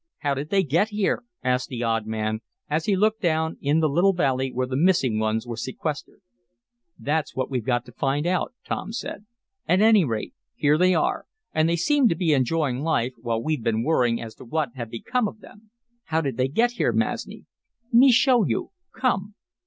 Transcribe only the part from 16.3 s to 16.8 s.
they get